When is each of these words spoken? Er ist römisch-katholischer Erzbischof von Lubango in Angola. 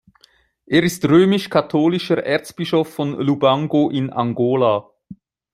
Er 0.65 0.81
ist 0.81 1.07
römisch-katholischer 1.07 2.17
Erzbischof 2.25 2.91
von 2.91 3.11
Lubango 3.19 3.91
in 3.91 4.09
Angola. 4.09 4.89